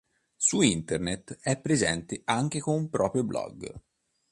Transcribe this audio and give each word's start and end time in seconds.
Su 0.35 0.61
Internet 0.63 1.37
è 1.41 1.59
presente 1.59 2.23
anche 2.25 2.59
con 2.59 2.73
un 2.73 2.89
proprio 2.89 3.23
blog. 3.23 3.71